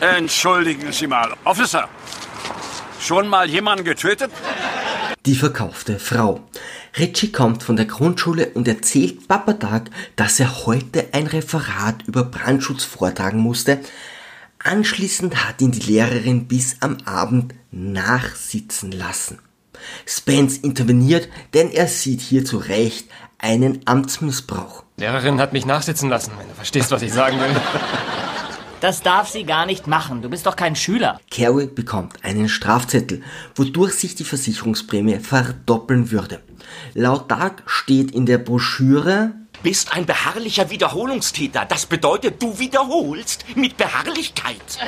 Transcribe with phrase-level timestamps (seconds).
[0.00, 1.88] Entschuldigen Sie mal, Officer.
[3.00, 4.30] Schon mal jemanden getötet?
[5.26, 6.40] Die verkaufte Frau.
[6.96, 9.84] Richie kommt von der Grundschule und erzählt Papa Doug,
[10.16, 13.80] dass er heute ein Referat über Brandschutz vortragen musste.
[14.62, 19.40] Anschließend hat ihn die Lehrerin bis am Abend nachsitzen lassen.
[20.06, 23.08] Spence interveniert, denn er sieht hier zu Recht
[23.38, 24.84] einen Amtsmissbrauch.
[24.96, 27.50] Lehrerin hat mich nachsitzen lassen, wenn du verstehst, was ich sagen will.
[28.80, 30.22] Das darf sie gar nicht machen.
[30.22, 31.20] Du bist doch kein Schüler.
[31.30, 33.22] Carrie bekommt einen Strafzettel,
[33.56, 36.40] wodurch sich die Versicherungsprämie verdoppeln würde.
[36.94, 39.32] Laut Doug steht in der Broschüre,
[39.64, 41.64] Bist ein beharrlicher Wiederholungstäter.
[41.64, 44.78] Das bedeutet, du wiederholst mit Beharrlichkeit.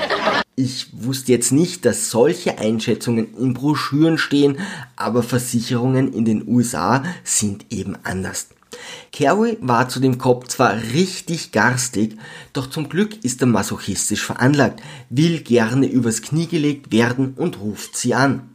[0.55, 4.59] ich wusste jetzt nicht, dass solche Einschätzungen in Broschüren stehen,
[4.95, 8.51] aber Versicherungen in den USA sind eben anders.
[9.13, 12.17] Carrie war zu dem Kopf zwar richtig garstig,
[12.53, 17.97] doch zum Glück ist er masochistisch veranlagt, will gerne übers Knie gelegt werden und ruft
[17.97, 18.51] sie an.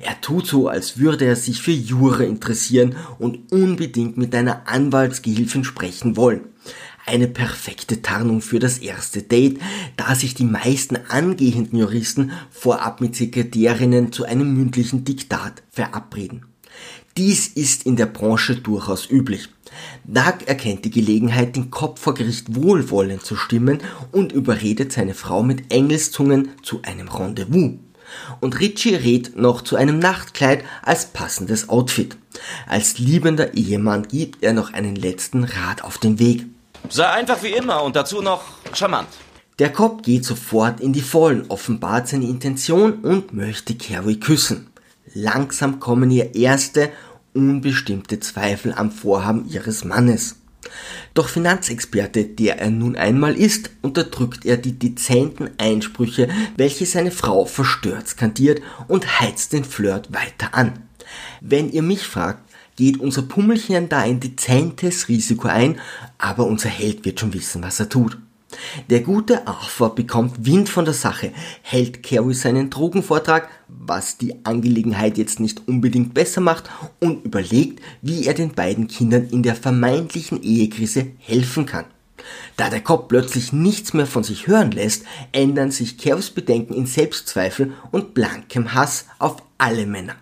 [0.00, 5.64] Er tut so, als würde er sich für Jura interessieren und unbedingt mit einer Anwaltsgehilfin
[5.64, 6.42] sprechen wollen.
[7.04, 9.60] Eine perfekte Tarnung für das erste Date,
[9.96, 16.46] da sich die meisten angehenden Juristen vorab mit Sekretärinnen zu einem mündlichen Diktat verabreden.
[17.16, 19.48] Dies ist in der Branche durchaus üblich.
[20.04, 23.80] Doug erkennt die Gelegenheit, den Kopf vor Gericht wohlwollend zu stimmen
[24.12, 27.72] und überredet seine Frau mit Engelszungen zu einem Rendezvous.
[28.40, 32.18] Und Richie rät noch zu einem Nachtkleid als passendes Outfit.
[32.66, 36.44] Als liebender Ehemann gibt er noch einen letzten Rat auf den Weg.
[36.90, 38.42] Sei einfach wie immer und dazu noch
[38.74, 39.08] charmant.
[39.58, 44.66] Der Cop geht sofort in die Vollen, offenbart seine Intention und möchte Carrie küssen.
[45.14, 46.90] Langsam kommen ihr erste
[47.36, 50.36] unbestimmte Zweifel am Vorhaben ihres Mannes.
[51.14, 57.44] Doch Finanzexperte, der er nun einmal ist, unterdrückt er die dezenten Einsprüche, welche seine Frau
[57.44, 60.80] verstört skandiert und heizt den Flirt weiter an.
[61.40, 62.40] Wenn ihr mich fragt,
[62.76, 65.80] geht unser Pummelchen da ein dezentes Risiko ein,
[66.18, 68.18] aber unser Held wird schon wissen, was er tut.
[68.90, 71.32] Der gute Arthur bekommt Wind von der Sache,
[71.62, 78.26] hält Carrie seinen Drogenvortrag, was die Angelegenheit jetzt nicht unbedingt besser macht, und überlegt, wie
[78.26, 81.84] er den beiden Kindern in der vermeintlichen Ehekrise helfen kann.
[82.56, 86.86] Da der Kopf plötzlich nichts mehr von sich hören lässt, ändern sich Carries Bedenken in
[86.86, 90.16] Selbstzweifel und blankem Hass auf alle Männer.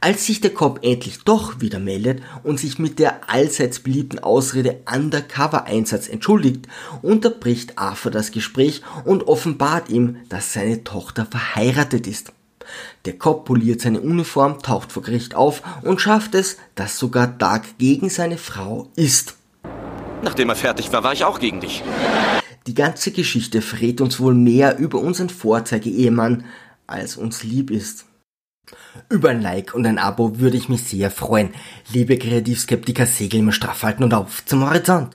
[0.00, 4.80] Als sich der Cop endlich doch wieder meldet und sich mit der allseits beliebten Ausrede
[4.92, 6.66] Undercover-Einsatz entschuldigt,
[7.02, 12.32] unterbricht Arthur das Gespräch und offenbart ihm, dass seine Tochter verheiratet ist.
[13.04, 17.62] Der Cop poliert seine Uniform, taucht vor Gericht auf und schafft es, dass sogar Doug
[17.78, 19.34] gegen seine Frau ist.
[20.22, 21.82] Nachdem er fertig war, war ich auch gegen dich.
[22.68, 26.44] Die ganze Geschichte verrät uns wohl mehr über unseren Vorzeige-Ehemann,
[26.86, 28.04] als uns lieb ist.
[29.08, 31.50] Über ein Like und ein Abo würde ich mich sehr freuen.
[31.92, 35.10] Liebe Kreativskeptiker, segeln wir straff halten und auf zum Horizont.